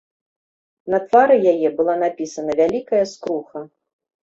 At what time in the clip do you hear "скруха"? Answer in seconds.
3.15-3.67